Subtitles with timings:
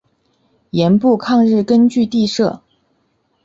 [0.71, 2.63] 盐阜抗日根据地设。